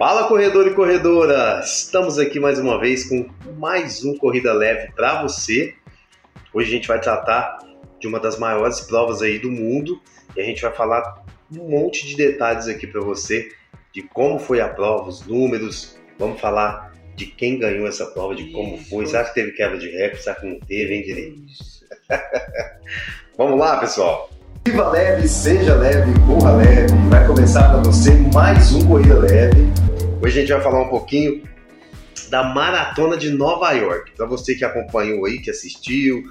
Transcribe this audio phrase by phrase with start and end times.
[0.00, 1.60] Fala corredor e corredora!
[1.62, 5.74] Estamos aqui mais uma vez com mais um Corrida Leve para você.
[6.54, 7.58] Hoje a gente vai tratar
[8.00, 10.00] de uma das maiores provas aí do mundo
[10.34, 11.22] e a gente vai falar
[11.54, 13.52] um monte de detalhes aqui para você
[13.92, 18.50] de como foi a prova, os números, vamos falar de quem ganhou essa prova, de
[18.52, 21.42] como foi, será que teve quebra de recorde, será que não teve, hein, direito?
[23.36, 24.30] vamos lá, pessoal!
[24.64, 26.94] Viva leve, seja leve, corra leve.
[27.08, 29.89] Vai começar para você mais um Corrida Leve.
[30.22, 31.42] Hoje a gente vai falar um pouquinho
[32.28, 34.12] da Maratona de Nova York.
[34.12, 36.24] Para você que acompanhou aí, que assistiu,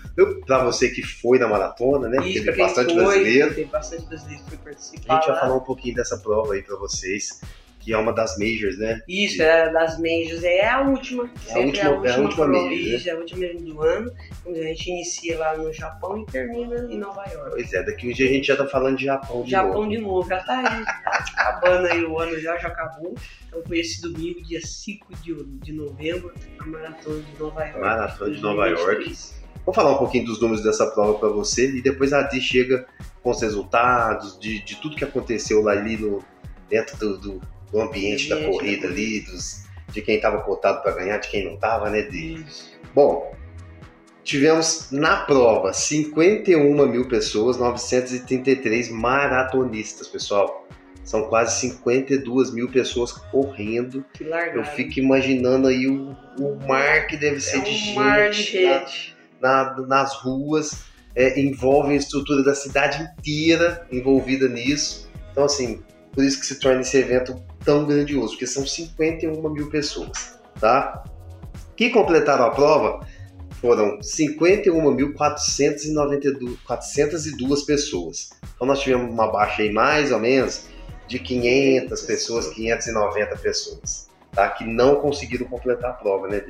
[0.46, 2.18] para você que foi na maratona, né?
[2.28, 3.56] Isso, teve bastante foi, brasileiro.
[3.56, 5.14] Tem bastante brasileiro que foi participar.
[5.14, 7.42] A gente vai falar um pouquinho dessa prova aí para vocês,
[7.90, 9.02] que é uma das majors, né?
[9.08, 11.28] Isso, é das majors, é a última.
[11.48, 13.04] É a última- é a última prova, major, né?
[13.08, 14.12] É a última major do ano,
[14.46, 17.50] onde a gente inicia lá no Japão e termina em Nova York.
[17.50, 19.90] Pois é, daqui um dia a gente já tá falando de Japão de Japão novo.
[19.90, 23.16] de novo, já tá aí, tá acabando aí o ano já, já acabou.
[23.48, 27.80] Então foi esse domingo, dia 5 de, de novembro, a maratona de Nova York.
[27.80, 28.86] Maratona de Nova York.
[28.86, 29.40] 2023.
[29.66, 32.86] Vou falar um pouquinho dos números dessa prova para você e depois a Adi chega
[33.24, 36.24] com os resultados de, de tudo que aconteceu lá ali no,
[36.70, 38.94] dentro do, do- do ambiente da corrida né?
[38.94, 42.02] ali, dos, de quem estava cotado para ganhar, de quem não estava, né?
[42.10, 42.70] Isso.
[42.94, 43.34] Bom,
[44.24, 50.68] tivemos na prova 51 mil pessoas, 933 maratonistas, pessoal.
[51.04, 54.06] São quase 52 mil pessoas correndo.
[54.14, 54.60] Que largado.
[54.60, 57.94] Eu fico imaginando aí o, o mar que deve ser é de um gente.
[57.94, 59.16] de na- gente.
[59.42, 60.84] na- nas ruas,
[61.16, 65.10] é, envolve a estrutura da cidade inteira envolvida nisso.
[65.32, 65.82] Então, assim,
[66.12, 71.04] por isso que se torna esse evento tão grandioso, porque são 51 mil pessoas, tá?
[71.76, 73.06] Que completaram a prova
[73.62, 78.30] foram 51.492 402 pessoas.
[78.56, 80.68] Então, nós tivemos uma baixa aí mais ou menos
[81.08, 84.50] de 500 pessoas, 590 pessoas, tá?
[84.50, 86.42] Que não conseguiram completar a prova, né?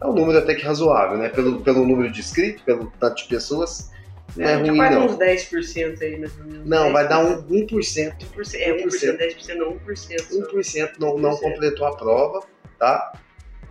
[0.00, 1.28] É um número até que razoável, né?
[1.28, 3.90] Pelo, pelo número de inscritos, pelo tanto de pessoas,
[4.36, 5.06] não é, É, ruim, quase não.
[5.06, 6.66] uns 10% aí, mais ou menos.
[6.66, 7.38] Não, vai dar 10%.
[7.38, 7.66] um 1%.
[7.66, 10.20] 1%, é 1%, 10% não, 1%.
[10.20, 10.36] só.
[10.52, 11.40] 1% não, não 1%.
[11.40, 12.40] completou a prova,
[12.78, 13.12] tá?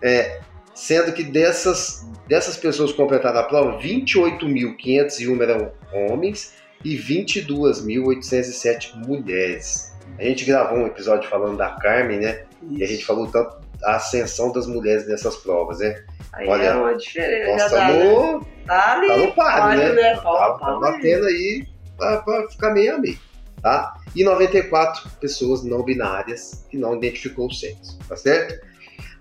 [0.02, 0.42] É,
[0.74, 9.94] sendo que dessas, dessas pessoas que completaram a prova, 28.501 eram homens e 22.807 mulheres.
[10.20, 12.44] A gente gravou um episódio falando da Carmen, né?
[12.72, 16.04] E a gente falou tanto da ascensão das mulheres nessas provas, né?
[16.34, 17.52] Aí olha, é uma diferença.
[17.52, 18.06] Nós dá, né?
[18.06, 19.08] estamos Tá ali.
[19.08, 20.02] tá no páreo, páreo, né?
[20.02, 20.16] né?
[20.16, 21.68] Tá, Pau, tá pau, batendo aí
[21.98, 23.20] pra, pra ficar meio a meio,
[23.62, 23.96] tá?
[24.16, 28.66] E 94 pessoas não binárias que não identificou o sexo, tá certo?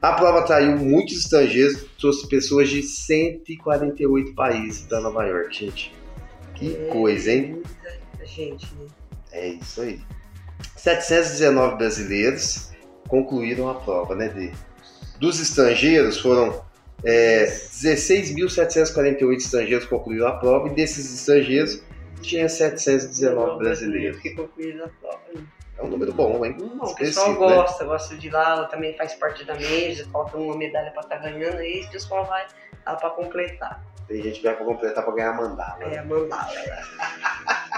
[0.00, 5.94] A prova atraiu muitos estrangeiros, trouxe pessoas de 148 países da Nova York, gente.
[6.54, 7.52] Que É, coisa, hein?
[7.52, 8.86] Muita gente, né?
[9.32, 10.00] É isso aí.
[10.76, 12.70] 719 brasileiros
[13.08, 14.50] concluíram a prova, né, Dê?
[15.18, 16.62] Dos estrangeiros foram
[17.04, 21.82] é, 16.748 estrangeiros concluíram a prova e desses estrangeiros
[22.22, 24.18] tinha 719 brasileiros.
[24.20, 25.20] Que concluíram a prova.
[25.34, 25.42] né?
[25.76, 26.56] É um número bom, hein?
[26.58, 27.56] Bom, o Expressivo, pessoal né?
[27.56, 31.02] gosta, gosta de ir lá, ela também faz parte da mesa, falta uma medalha pra
[31.02, 32.46] estar ganhando, aí o pessoal vai
[32.86, 33.84] lá pra completar.
[34.06, 35.82] Tem gente que vai pra completar pra ganhar mandala.
[35.82, 36.52] É a mandala.
[36.52, 36.82] né?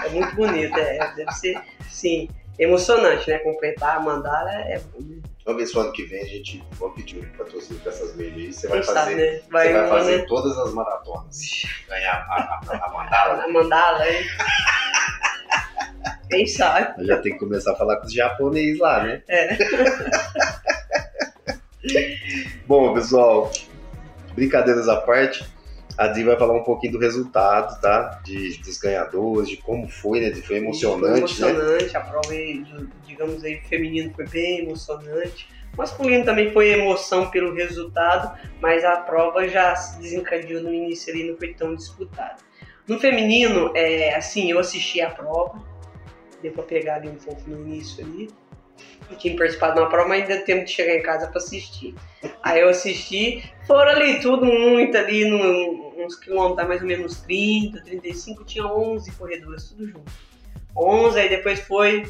[0.05, 1.59] É muito bonito, é, deve ser,
[1.89, 3.39] sim, emocionante, né?
[3.39, 5.21] Completar a mandala é bom, né?
[5.45, 8.15] Vamos ver se o ano que vem a gente vai pedir um patrocínio pra essas
[8.15, 8.53] meias aí.
[8.53, 9.39] Você vai fazer, né?
[9.39, 10.25] você vai fazer né?
[10.27, 11.39] todas as maratonas.
[11.87, 13.43] Ganhar a, a, a mandala.
[13.43, 14.25] A mandala, hein?
[16.29, 17.05] Quem sabe?
[17.05, 19.21] Já tem que começar a falar com os japoneses lá, né?
[19.29, 19.57] É.
[22.67, 23.49] Bom, pessoal,
[24.35, 25.45] brincadeiras à parte,
[25.97, 28.21] a Di vai falar um pouquinho do resultado, tá?
[28.23, 30.31] De, dos ganhadores, de como foi, né?
[30.35, 31.59] Foi emocionante, foi né?
[31.59, 32.33] emocionante, a prova,
[33.03, 35.49] digamos aí, feminino foi bem emocionante.
[35.75, 38.31] Masculino também foi emoção pelo resultado,
[38.61, 42.37] mas a prova já se desencadeou no início ali, não foi tão disputada.
[42.87, 45.61] No feminino, é, assim, eu assisti a prova,
[46.41, 48.29] deu pra pegar ali um pouco no início ali.
[49.09, 51.37] Eu tinha participado de uma prova, mas ainda deu tempo de chegar em casa pra
[51.37, 51.95] assistir.
[52.43, 57.81] Aí eu assisti, foram ali tudo muito ali, num- uns quilômetros, mais ou menos 30,
[57.81, 60.11] 35, tinha 11 corredoras, tudo junto.
[60.75, 62.05] 11, aí depois foi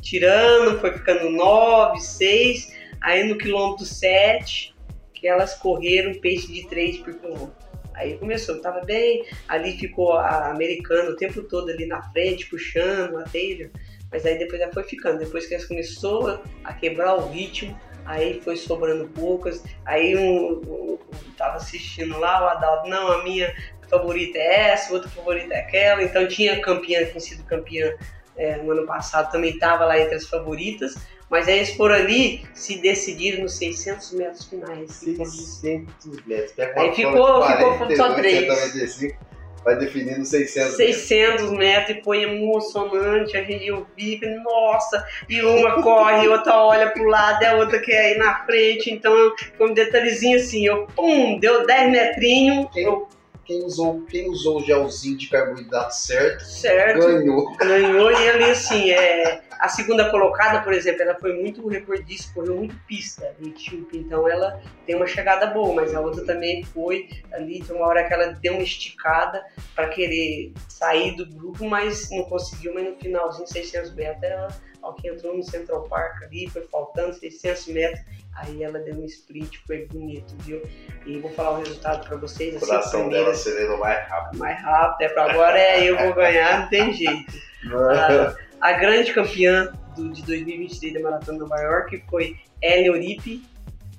[0.00, 4.74] tirando, foi ficando 9, 6, aí no quilômetro 7,
[5.14, 7.62] que elas correram peixe de 3 por quilômetro.
[7.94, 13.18] Aí começou, tava bem, ali ficou a americana o tempo todo ali na frente, puxando
[13.18, 13.70] a Taylor,
[14.10, 18.40] mas aí depois ela foi ficando, depois que ela começou a quebrar o ritmo, aí
[18.40, 20.98] foi sobrando poucas, aí um, um,
[21.36, 23.54] tava assistindo lá, o Adalto, não, a minha
[23.88, 27.94] favorita é essa, outra favorita é aquela, então tinha campeã, tinha sido campeã
[28.36, 30.94] é, no ano passado, também estava lá entre as favoritas,
[31.30, 34.90] Mas aí eles foram ali, se decidiram nos 600 metros finais.
[34.92, 36.52] 600 metros.
[36.76, 38.46] Aí ficou- ficou 42, só três.
[38.52, 39.16] 195,
[39.64, 40.96] Vai definindo 600 metros.
[40.96, 43.36] 600 metros e foi emocionante.
[43.36, 47.78] A gente eu vi, falei, nossa, e uma corre, outra olha pro lado, a outra
[47.80, 48.90] quer ir na frente.
[48.90, 49.12] Então
[49.56, 53.08] foi um detalhezinho assim, eu pum, deu 10 metrinhos, Quem- eu,
[53.44, 57.56] Quem usou, quem usou o gelzinho de carboidrato certo, certo, ganhou.
[57.56, 62.56] ganhou e ali assim, é, a segunda colocada, por exemplo, ela foi muito recordista, correu
[62.56, 67.08] muito pista em Etíope, então ela tem uma chegada boa, mas a outra também foi
[67.32, 69.40] ali, tem uma hora que ela deu uma esticada
[69.72, 74.48] para querer sair do grupo, mas não conseguiu, mas no finalzinho, 600 metros, ela,
[74.82, 78.00] ó, que entrou no Central Park ali, foi faltando 600 metros,
[78.34, 80.60] aí ela deu um sprint, foi bonito, viu?
[81.06, 84.38] E vou falar o resultado para vocês, O assim, coração dela primeira, acelerou mais rápido.
[84.40, 87.32] mais rápido, é para agora é eu vou ganhar, não tem jeito.
[87.70, 93.42] A, a grande campeã do, de 2023 da Maratona de Nova York foi Ellen Oripe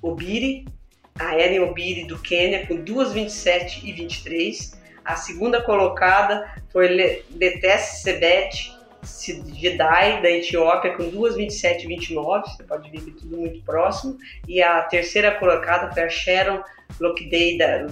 [0.02, 0.66] Obiri,
[1.20, 4.82] a Ellen Obiri do Quênia, com 2,27 e 23.
[5.06, 8.72] A segunda colocada foi Le- Letes Sebet
[9.54, 12.50] Jedai, da Etiópia, com 2,27 e 29.
[12.50, 14.18] Você pode ver que é tudo muito próximo.
[14.48, 16.64] E a terceira colocada foi a Sharon
[17.02, 17.88] Lokdei da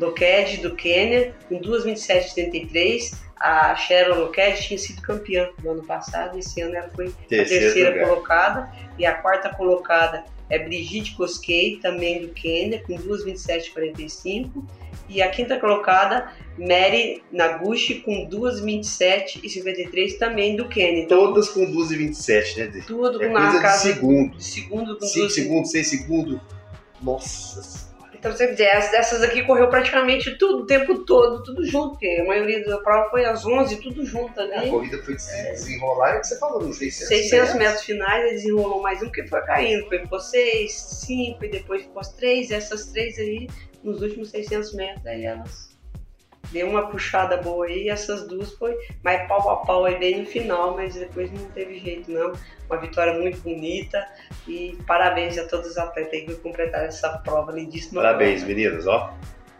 [0.00, 5.84] Loked, do Quênia, com 2,27 e 33 a Sharon Loked tinha sido campeã no ano
[5.84, 8.08] passado, esse ano ela foi a Terceiro terceira lugar.
[8.08, 14.64] colocada, e a quarta colocada é Brigitte Koskei, também do Quênia, com 2,27,45,
[15.10, 21.02] e a quinta colocada, Mary Naguchi, com 2,27,53, também do Quênia.
[21.02, 22.82] Então, Todas com 12 e 27, né?
[22.86, 24.36] Tudo É coisa de casa segundo.
[24.38, 26.40] de segundo com 5 duas segundos, 6 segundos.
[27.02, 27.93] Nossa.
[28.24, 32.64] Então, você essas aqui correu praticamente tudo, o tempo todo, tudo junto, porque a maioria
[32.64, 34.70] da prova foi às 11, tudo junto A ali.
[34.70, 38.32] corrida foi se desenrolar, é o que você falou, nos 600, 600 metros finais, ele
[38.36, 39.86] desenrolou mais um, que foi caindo.
[39.88, 42.50] Foi ficou 6, 5, e depois ficou as 3.
[42.50, 43.46] Essas três aí,
[43.82, 45.74] nos últimos 600 metros, aí elas
[46.50, 47.90] deu uma puxada boa aí.
[47.90, 51.78] Essas duas foi mais pau a pau aí bem no final, mas depois não teve
[51.78, 52.32] jeito não.
[52.68, 54.06] Uma vitória muito bonita
[54.48, 58.02] e parabéns a todos os atletas que completaram essa prova lindíssima.
[58.02, 59.12] Parabéns, meninas, ó.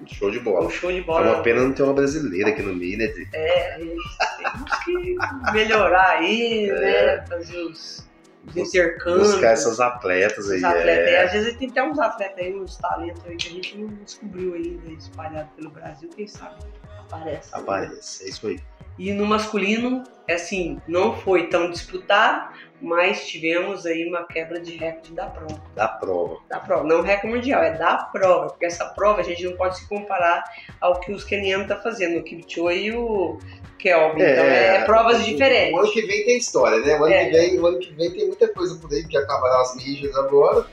[0.06, 0.70] Show de Um bola.
[0.70, 1.34] show de É bola.
[1.34, 3.04] uma pena não ter uma brasileira aqui no meio, né?
[3.32, 5.16] É, temos que
[5.52, 7.24] melhorar aí, né?
[7.26, 8.06] Fazer os,
[8.46, 9.32] os intercâmbios.
[9.32, 10.64] Buscar essas atletas aí.
[10.64, 11.22] Atletas, é.
[11.24, 14.54] às vezes tem até uns atletas aí, uns talentos aí que a gente não descobriu
[14.54, 16.56] ainda, espalhado pelo Brasil, quem sabe
[16.98, 17.48] aparece.
[17.52, 18.60] Aparece, é isso aí.
[18.98, 24.76] E no masculino, é assim, não foi tão disputado, mas tivemos aí uma quebra de
[24.76, 25.62] recorde da prova.
[25.74, 26.36] Da prova.
[26.48, 29.78] Da prova, não recorde mundial, é da prova, porque essa prova a gente não pode
[29.78, 30.44] se comparar
[30.80, 33.38] ao que os kenianos estão fazendo, o Kipchoge e o
[33.78, 34.22] Kelvin.
[34.22, 35.90] então é, provas O ano diferentes.
[35.92, 36.98] que vem tem história, né?
[37.00, 37.24] O ano, É.
[37.26, 40.14] que, vem, o ano que vem tem muita coisa por aí, que acabaram as mídias
[40.16, 40.66] agora.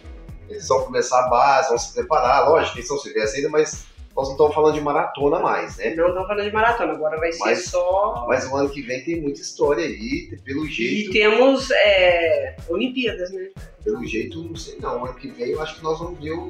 [0.49, 2.47] Eles vão começar a base, vão se preparar.
[2.49, 3.85] Lógico, eles são silvestres ainda, mas
[4.15, 5.95] nós não estamos falando de maratona mais, né?
[5.95, 9.03] Não estão falando de maratona, agora vai ser Mas- só Mas o ano que vem
[9.03, 11.11] tem muita história aí, pelo E jeito.
[11.11, 13.49] temos é, Olimpíadas, né?
[13.83, 15.05] Pelo jeito, não sei não.
[15.05, 16.49] Ano que vem eu acho que nós vamos ver o,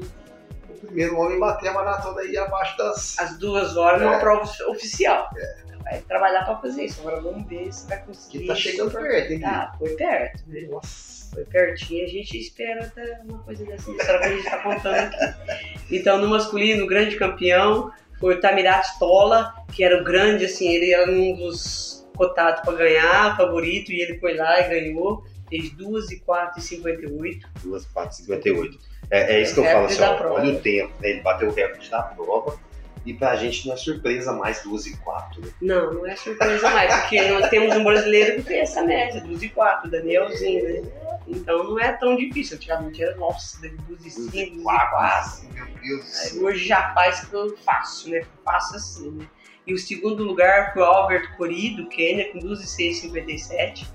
[0.69, 3.17] o primeiro homem bater a maratona aí abaixo das.
[3.19, 4.19] Às duas horas numa É.
[4.19, 5.29] prova oficial.
[5.83, 6.99] Vai trabalhar pra fazer isso.
[7.01, 8.39] Agora vamos ver se vai conseguir.
[8.39, 9.41] Que tá chegando perto, hein?
[9.45, 10.61] Ah, foi perto, né?
[10.69, 11.20] Nossa.
[11.33, 12.03] Foi pertinho.
[12.03, 15.33] A gente espera até uma coisa dessa história que a gente tá contando aqui.
[15.91, 20.69] Então, no masculino, o grande campeão foi o Tamirat Tola, que era o grande, assim,
[20.69, 25.23] ele era um dos cotados pra ganhar, favorito, e ele foi lá e ganhou.
[25.50, 27.50] Fez 2 e 4 e 58.
[27.63, 28.79] 2, 4, 58.
[29.09, 31.09] É, é isso que eu falo assim, ó, olha o tempo, né?
[31.09, 32.57] Ele bateu o recorde da prova.
[33.05, 35.48] E pra gente não é surpresa mais 2 e 4, né?
[35.62, 39.46] Não, não é surpresa mais, porque nós temos um brasileiro que tem essa média, 12
[39.46, 40.91] e 4, Danielzinho, né?
[41.27, 42.58] Então não é tão difícil.
[42.58, 45.53] Antigamente era, nossa, 12 e 5, 12 e 4.
[45.53, 46.43] Meu Deus do Aí céu.
[46.43, 47.27] Hoje já faz
[47.63, 48.22] fácil, né?
[48.43, 49.27] Fácil assim, né?
[49.65, 53.88] E o segundo lugar foi o Albert Cori, do Quênia, com 12 e 6, 57.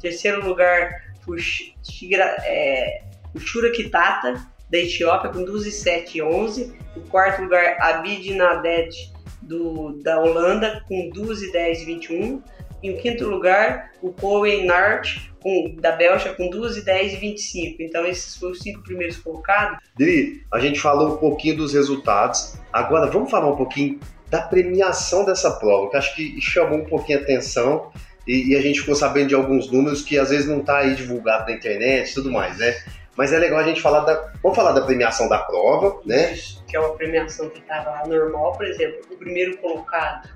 [0.00, 0.90] Terceiro lugar
[1.24, 2.14] foi o
[2.44, 3.04] é,
[3.34, 6.72] o Shura Kitata, da Etiópia, com 12 e 7 e 11.
[6.96, 9.12] O quarto lugar, Abid Nadet,
[9.42, 12.42] do, da Holanda, com 12 10 e 21.
[12.82, 17.82] E o quinto lugar, o Coen Nart, com, da Bélgica, com 12 10 e 25.
[17.82, 19.78] Então esses foram os cinco primeiros colocados.
[19.96, 22.56] Dri, a gente falou um pouquinho dos resultados.
[22.72, 24.00] Agora vamos falar um pouquinho
[24.30, 27.92] da premiação dessa prova, que acho que chamou um pouquinho a atenção
[28.26, 30.94] e, e a gente ficou sabendo de alguns números que às vezes não tá aí
[30.94, 32.74] divulgado na internet e tudo mais, né?
[33.16, 34.32] Mas é legal a gente falar da.
[34.42, 36.34] Vamos falar da premiação da prova, né?
[36.66, 40.30] que é uma premiação que estava normal, por exemplo, o primeiro colocado,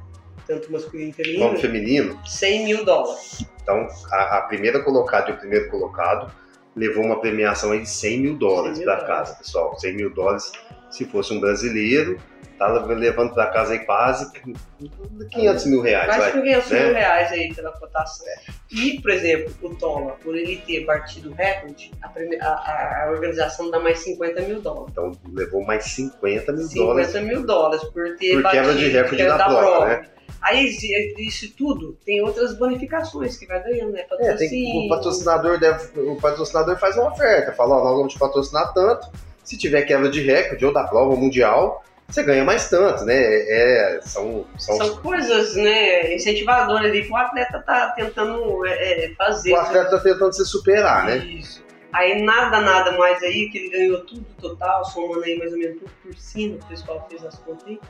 [0.46, 2.20] tanto masculino Como feminino, feminino.
[2.26, 3.46] 100 mil dólares.
[3.62, 6.30] Então, a, a primeira colocada e o primeiro colocado
[6.76, 9.78] levou uma premiação aí de 100 mil dólares 100 mil para casa, pessoal.
[9.78, 10.52] 100 mil dólares,
[10.90, 12.18] se fosse um brasileiro,
[12.58, 14.30] tá levando para casa aí quase
[15.30, 16.32] 500 mil reais, Quase vai.
[16.42, 16.84] 500 né?
[16.84, 18.26] mil reais aí pela cotação.
[18.70, 23.10] E, por exemplo, o Tola, por ele ter batido o recorde, a, prime- a- a
[23.10, 24.88] organização dá mais 50 mil dólares.
[24.92, 27.14] Então levou mais 50 mil 50 dólares.
[27.22, 30.08] mil dólares por ter Por batido quebra de recorde quebra da prova, né?
[30.42, 30.66] Aí
[31.18, 34.04] isso tudo tem outras bonificações que vai ganhando, né?
[34.20, 38.18] É, tem, o patrocinador deve, o patrocinador faz uma oferta, fala, ó, nós vamos te
[38.18, 39.08] patrocinar tanto,
[39.42, 43.14] se tiver quebra de recorde ou da prova mundial, você ganha mais tanto, né?
[43.14, 49.14] É, são, são, São coisas, né, incentivadoras ali que o atleta tá tentando é, é,
[49.14, 49.52] fazer.
[49.52, 51.18] o atleta tá tentando se superar, né?
[51.18, 51.64] Isso.
[51.92, 55.78] Aí nada, nada mais aí, que ele ganhou tudo total, somando aí mais ou menos
[55.78, 57.80] tudo por cima, o pessoal fez as contas aí,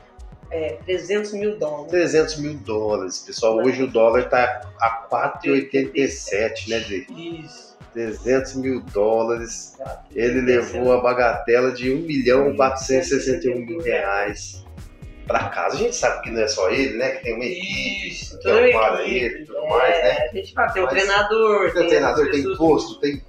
[0.51, 1.91] é, 300 mil dólares.
[1.91, 3.57] 300 mil dólares, pessoal.
[3.57, 7.07] Hoje o dólar tá a 4,87, né, Dri?
[7.43, 7.77] Isso.
[7.93, 9.75] 300 mil dólares.
[10.13, 14.63] Ele levou a bagatela de 1 milhão 461 mil reais
[15.25, 15.75] pra casa.
[15.75, 17.11] A gente sabe que não é só ele, né?
[17.11, 18.07] Que tem uma equipe.
[18.07, 19.09] Isso, que equipe.
[19.09, 20.29] ele e tudo É, mais, né?
[20.29, 23.21] A gente fala, tem o treinador, Tem treinador, as tem posto, tem.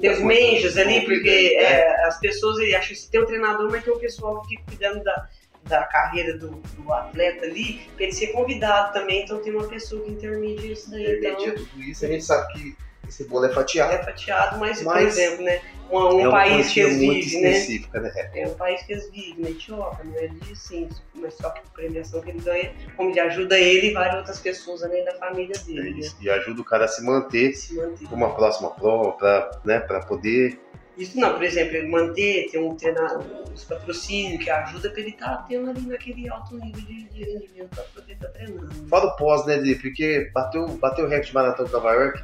[0.00, 1.62] Tem os coisa managers ali, porque né?
[1.62, 5.04] é, as pessoas acham que tem um treinador, mas tem um pessoal que fica cuidando
[5.04, 5.28] da,
[5.64, 10.02] da carreira do, do atleta ali, pra ele ser convidado também, então tem uma pessoa
[10.04, 11.02] que intermedia isso daí.
[11.02, 12.76] Então, Intermedia tudo isso, a gente sabe que
[13.08, 13.92] esse bolo é fatiado.
[13.92, 15.60] é fatiado, mas, por Mas exemplo, né?
[15.90, 18.00] Um, um é país que eles muito vivem, né?
[18.00, 18.30] né?
[18.36, 21.58] É um país que eles vivem, na Etiópia, não é de sim, mas só que
[21.58, 25.12] a premiação que ele ganha, como de ajuda ele e várias outras pessoas além da
[25.16, 25.98] família É dele, né?
[25.98, 26.16] isso.
[26.20, 28.06] E ajuda o cara a se manter Se manter.
[28.06, 30.60] para uma próxima prova, para né, pra poder.
[31.00, 35.10] Isso não, por exemplo, ele manter, ter um treinador, os patrocínios que ajuda pra ele
[35.10, 38.66] estar tendo ali naquele alto nível de, de rendimento pra poder estar treinando.
[38.66, 38.86] né?
[38.88, 39.76] Fora o pós, né, Dri?
[39.76, 42.22] Porque bateu, bateu o recorde de maratona de Nova York,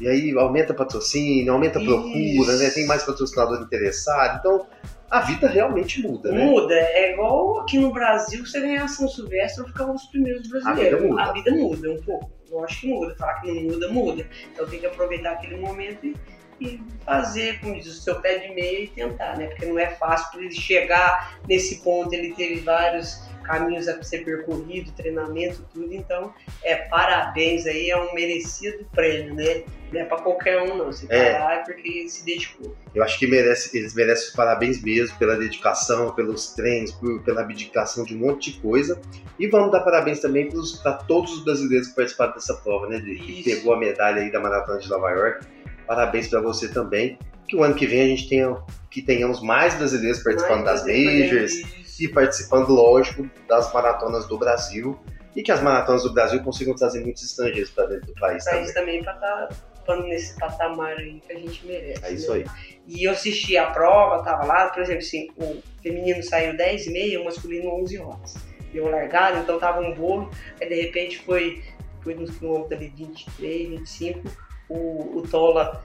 [0.00, 2.70] e aí aumenta patrocínio, aumenta a procura, né?
[2.70, 4.38] Tem mais patrocinador interessado.
[4.38, 4.66] Então,
[5.10, 6.44] a vida realmente muda, né?
[6.44, 10.46] Muda, é igual aqui no Brasil, você ganhar São Silvestre ou ficar um dos primeiros
[10.48, 10.94] brasileiros.
[10.94, 11.22] A vida muda.
[11.22, 12.30] A vida muda um pouco.
[12.50, 13.14] Eu acho que muda.
[13.16, 14.26] Falar que não muda, muda.
[14.52, 16.14] Então tem que aproveitar aquele momento e,
[16.60, 19.46] e fazer, como diz, o seu pé de meia e tentar, né?
[19.46, 24.24] Porque não é fácil para ele chegar nesse ponto, ele teve vários caminhos a ser
[24.26, 25.94] percorrido, treinamento, tudo.
[25.94, 29.62] Então, é parabéns aí, é um merecido prêmio, né?
[29.90, 30.92] Não é para qualquer um, não.
[30.92, 31.32] Você É.
[31.32, 32.76] tá lá é porque se dedicou.
[32.94, 37.40] Eu acho que merece, eles merecem os parabéns mesmo pela dedicação, pelos treinos, por- pela
[37.40, 39.00] abdicação de um monte de coisa.
[39.38, 40.50] E vamos dar parabéns também
[40.82, 43.00] para todos os brasileiros que participaram dessa prova, né?
[43.00, 43.44] Que Isso.
[43.44, 45.46] pegou a medalha aí da Maratona de Nova York.
[45.88, 47.18] Parabéns para você também.
[47.48, 48.54] Que o ano que vem a gente tenha,
[48.90, 51.52] que tenhamos mais brasileiros participando Mas, das majors
[51.98, 55.00] e participando, lógico, das maratonas do Brasil.
[55.34, 58.52] E que as maratonas do Brasil consigam trazer muitos estrangeiros para dentro do país pra
[58.52, 58.74] também.
[58.74, 59.48] também pra estar
[59.88, 62.04] ocupando nesse patamar aí que a gente merece.
[62.04, 62.38] É isso né?
[62.38, 62.80] aí.
[62.86, 66.90] E eu assisti a prova, tava lá, por exemplo, assim, o feminino saiu 10 e
[66.90, 68.34] meia, o masculino 11 horas.
[68.72, 70.30] Deu largada, então tava um bolo,
[70.60, 71.62] aí de repente foi,
[72.02, 75.84] foi nos quilômetros ali 23, 25, o, o Tola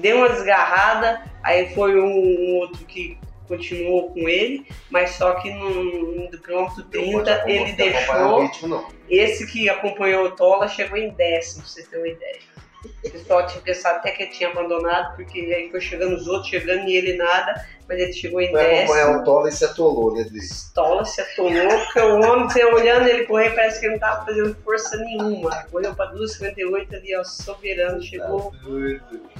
[0.00, 5.52] deu uma desgarrada, aí foi um, um outro que continuou com ele, mas só que
[5.52, 11.62] no, no quilômetro 30 ele deixou ritmo, esse que acompanhou o Tola chegou em décimo,
[11.62, 12.53] pra vocês terem uma ideia.
[12.84, 16.48] O pessoal tinha pensado até que ele tinha abandonado, porque aí foi chegando os outros,
[16.48, 19.20] chegando e ele nada, mas ele chegou em Foi acompanhar décimo.
[19.20, 20.40] o Tola e se atolou, né, Dri?
[20.74, 24.24] Tola se atolou, porque o homem, você olhando ele correr, parece que ele não tava
[24.24, 25.64] fazendo força nenhuma.
[25.70, 28.52] Correu pra 2,58 ali, ó, soberano, chegou,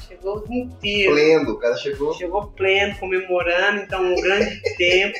[0.09, 1.13] chegou inteiro.
[1.13, 2.15] Pleno, o cara chegou.
[2.15, 5.19] Chegou pleno, comemorando, então um grande tempo,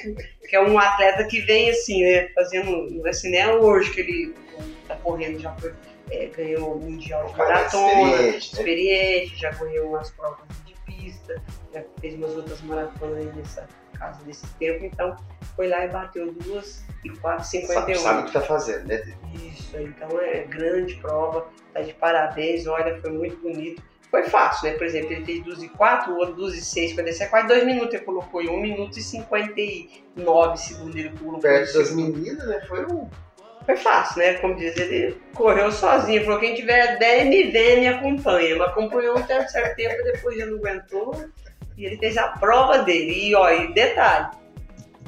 [0.49, 4.35] que é um atleta que vem assim, né, fazendo, assim, não é hoje que ele
[4.87, 5.73] tá correndo, já foi,
[6.11, 8.39] é, ganhou o Mundial de mais Maratona, experiente, né?
[8.39, 11.43] experiente, já correu umas provas de pista,
[11.73, 13.67] já fez umas outras maratonas aí nessa
[13.99, 15.17] casa desse tempo, então
[15.57, 17.99] foi lá e bateu duas e quatro, Sabe, 51.
[18.01, 19.03] sabe o que tá fazendo, né?
[19.35, 23.83] Isso, então é grande prova, tá de parabéns, olha, foi muito bonito.
[24.11, 24.77] Foi fácil, né?
[24.77, 27.67] Por exemplo, ele fez 12 e 4, o outro 12 e 6, 57, quase 2
[27.67, 31.41] minutos ele colocou em 1 minuto e 59 segundos ele colocou.
[31.41, 32.61] Perto das meninas, né?
[32.69, 33.11] Foi um.
[33.67, 34.35] Foi fácil, né?
[34.35, 38.57] Como diz, ele correu sozinho, falou: quem tiver 10 me vê, me acompanha.
[38.57, 41.25] Mas acompanhou um certo, tempo, depois já não aguentou.
[41.77, 43.29] E ele fez a prova dele.
[43.29, 44.29] E ó, e detalhe: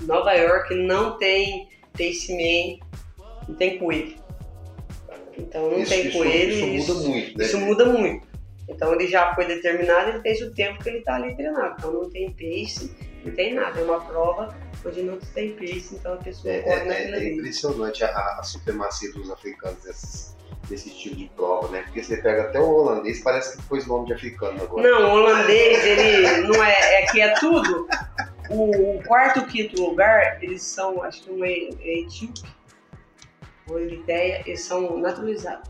[0.02, 2.80] Nova York não tem paceman,
[3.46, 4.16] não tem coelho.
[5.38, 6.52] Então não isso, tem isso, coelho.
[6.74, 7.44] isso muda muito, né?
[7.44, 8.26] Isso muda muito.
[8.68, 11.76] Então ele já foi determinado, ele fez o tempo que ele está ali treinado.
[11.78, 12.90] Então não tem pace,
[13.26, 13.80] não tem nada.
[13.80, 17.34] É uma prova onde não tem pace, então a pessoa É, corre é- é ali.
[17.38, 20.36] impressionante a, a supremacia dos africanos nessas,
[20.68, 21.82] desse tipo de prova, né?
[21.82, 24.88] Porque você pega até o holandês, parece que pôs nome de africano agora.
[24.88, 27.88] Não, o holandês, ele não é, é que é tudo.
[28.48, 32.42] O, o quarto, quinto lugar, eles são, acho que um é, é etíope
[33.68, 35.68] ou Eritreia, eles são naturalizados.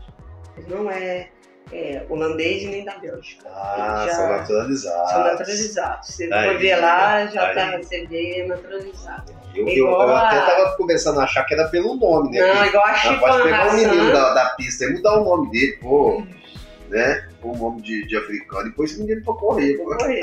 [0.55, 1.29] Eles não é,
[1.71, 3.47] é holandês nem da Bélgica.
[3.49, 5.09] Ah, são naturalizados.
[5.11, 6.07] São naturalizados.
[6.09, 9.35] Você Aí, for ver lá, já tá, você vê naturalizado.
[9.55, 12.45] Eu, eu, eu a- até tava começando a achar que era pelo nome, né?
[12.45, 14.13] Não, Porque- igual a Ah, pode pegar o menino Hassan.
[14.13, 16.23] da, da pista e mudar o nome dele, pô,
[16.89, 17.27] né?
[17.41, 19.83] Pô, o nome de, de africano e pôr esse menino pra correr, pô.
[19.95, 20.21] Morrer.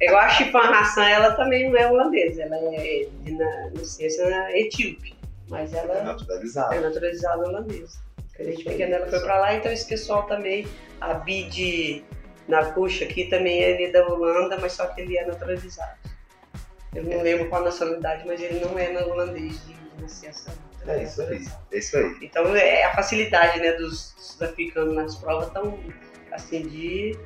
[0.00, 4.22] É igual a Chipan Hassan, ela também não é holandesa, ela é de na, licença
[4.50, 5.14] etíope,
[5.48, 6.80] mas É ela é naturalizado.
[6.80, 7.98] naturalizada holandesa.
[8.42, 10.66] Porque Desde pequena ela foi pra lá, então esse pessoal também,
[11.00, 12.04] a Bid
[12.48, 15.98] na puxa aqui também é ele da Holanda, mas só que ele é naturalizado.
[16.94, 20.52] Eu não lembro qual a nacionalidade, mas ele não é na holandês de nascença.
[20.86, 22.16] É isso aí, é isso aí.
[22.20, 25.78] Então é a facilidade né, dos sul-africanos nas provas tão
[26.32, 27.16] assim de,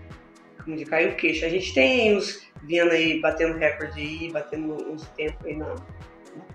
[0.62, 1.46] como de cair o queixo.
[1.46, 5.74] A gente tem os vindo aí batendo recorde aí, batendo uns tempos aí na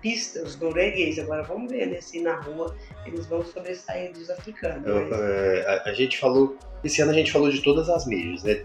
[0.00, 1.18] pista, os noruegueses.
[1.18, 2.74] Agora vamos ver né, se na rua
[3.06, 4.86] eles vão sobressair dos africanos.
[4.86, 8.06] Eu, mas é, a, a gente falou, esse ano a gente falou de todas as
[8.06, 8.62] majors, né?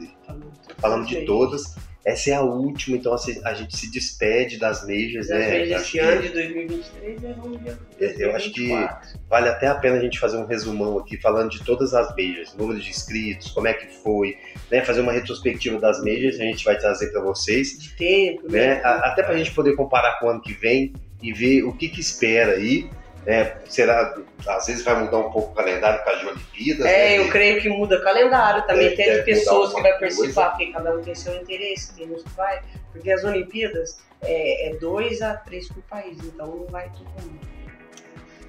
[0.79, 1.75] Falamos de todas.
[2.05, 5.63] Essa é a última, então assim, a gente se despede das majors, Das né?
[5.73, 7.77] Acho esse ano de 2023 é vamos ver.
[8.17, 9.19] Eu acho que- 2024.
[9.27, 12.55] vale até a pena a gente fazer um resumão aqui, falando de todas as majors,
[12.55, 14.37] número de inscritos, como é que foi,
[14.71, 14.85] né?
[14.85, 17.77] Fazer uma retrospectiva das majors, a gente vai trazer para vocês.
[17.77, 18.75] de tempo, né?
[18.75, 18.81] né?
[18.85, 20.93] Até para a gente poder comparar com o ano que vem
[21.27, 22.89] e ver o que, que espera aí.
[23.25, 23.57] Né?
[23.67, 24.15] Será,
[24.47, 26.85] às vezes vai mudar um pouco o calendário causa de Olimpíadas.
[26.85, 27.19] É, né?
[27.19, 28.83] eu creio que muda calendário também.
[28.85, 32.23] Deve- tem deve pessoas que vai participar, porque cada um tem seu interesse, tem uns
[32.23, 32.61] que vai.
[32.93, 37.39] Porque as Olimpíadas é, é dois a três por país, então não vai todo mundo.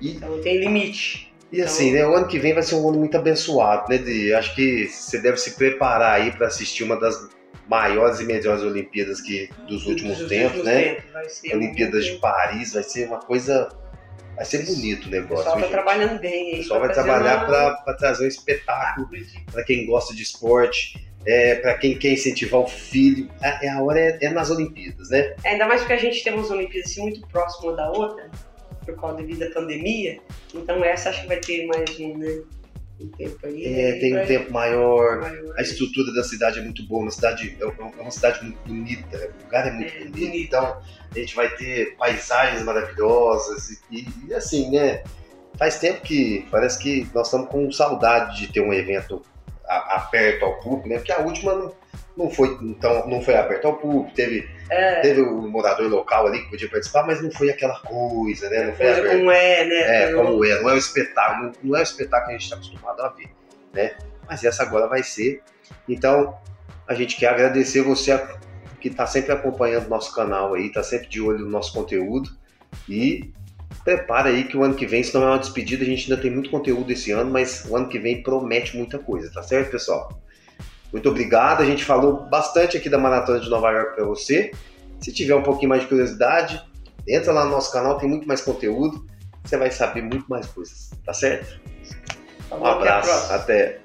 [0.00, 1.34] E, Então tem limite.
[1.50, 2.06] e assim, né?
[2.06, 3.98] O ano que vem vai ser um ano muito abençoado, né?
[3.98, 7.28] De, acho que você deve se preparar aí para assistir uma das
[7.68, 10.94] maiores e melhores Olimpíadas que dos últimos Dos tempos, últimos né?
[10.94, 13.68] tempos, Olimpíadas de Paris, vai ser uma coisa.
[14.36, 15.36] Vai ser bonito o O negócio.
[15.44, 16.56] pessoal viu, tá trabalhando bem O aí.
[16.58, 21.56] pessoal vai trabalhar uma- para trazer um espetáculo de- para quem gosta de esporte, é,
[21.56, 23.28] para quem quer incentivar o filho.
[23.42, 25.34] É, é a hora é, é nas Olimpíadas, né?
[25.44, 28.30] Ainda mais porque a gente tem umas Olimpíadas assim, muito próximas da outra,
[28.86, 30.20] por causa devido à pandemia.
[30.54, 32.40] Então essa acho que vai ter mais um, né?
[33.00, 33.38] Um tempo.
[33.44, 33.92] É, né?
[34.00, 35.20] tem um tempo maior.
[35.20, 35.54] maior.
[35.56, 38.58] A estrutura da cidade é muito boa, uma cidade, é uma é uma cidade muito
[38.66, 40.12] bonita, o lugar é muito É, bonito.
[40.18, 40.36] bonito.
[40.46, 40.80] Então
[41.14, 45.04] a gente vai ter paisagens maravilhosas e, e, assim, né?
[45.56, 49.22] Faz tempo que parece que nós estamos com saudade de ter um evento
[49.66, 50.96] aberto ao público, né?
[50.96, 51.72] Porque a última
[52.18, 56.40] não, foi então não foi aberto ao público, teve É, teve o morador local ali
[56.42, 58.64] que podia participar, mas não foi aquela coisa, né?
[58.66, 59.16] Não foi aberto.
[59.18, 60.02] como é, né?
[60.04, 62.56] É, como é, não é o espetáculo, não- é o espetáculo que a gente está
[62.56, 63.28] acostumado a ver,
[63.72, 63.92] né?
[64.28, 65.40] Mas essa agora vai ser.
[65.88, 66.36] Então,
[66.86, 68.20] a gente quer agradecer você
[68.80, 72.30] que está sempre acompanhando o nosso canal aí, está sempre de olho no nosso conteúdo
[72.88, 73.32] e
[73.84, 76.20] prepara aí que o ano que vem, se não é uma despedida, a gente ainda
[76.20, 79.70] tem muito conteúdo esse ano, mas o ano que vem promete muita coisa, tá certo,
[79.70, 80.20] pessoal?
[80.92, 84.52] Muito obrigado, a gente falou bastante aqui da Maratona de Nova York para você.
[85.00, 86.62] Se tiver um pouquinho mais de curiosidade,
[87.06, 89.06] entra lá no nosso canal, tem muito mais conteúdo
[89.48, 91.58] você vai saber muito mais coisas, tá certo?
[92.46, 93.80] Um Falou, até a abraço, até.